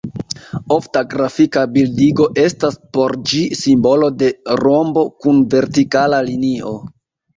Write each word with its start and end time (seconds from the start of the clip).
Ofta 0.75 1.01
grafika 1.09 1.65
bildigo 1.75 2.25
estas 2.45 2.79
por 2.97 3.15
ĝi 3.33 3.43
simbolo 3.59 4.09
de 4.23 4.31
rombo 4.65 5.05
kun 5.27 5.45
vertikala 5.57 6.27
linio. 6.31 6.75